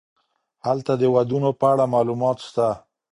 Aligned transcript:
هلته 0.65 0.91
د 1.01 1.03
ودونو 1.15 1.49
په 1.59 1.65
اړه 1.71 1.85
معلومات 1.95 2.37
سته. 2.47 2.67